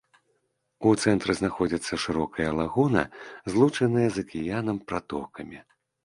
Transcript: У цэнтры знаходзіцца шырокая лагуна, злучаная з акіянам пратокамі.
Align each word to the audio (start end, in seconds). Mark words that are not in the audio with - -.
У 0.91 0.91
цэнтры 1.01 1.33
знаходзіцца 1.39 1.99
шырокая 2.03 2.47
лагуна, 2.59 3.03
злучаная 3.53 4.07
з 4.15 4.23
акіянам 4.25 4.77
пратокамі. 4.93 5.59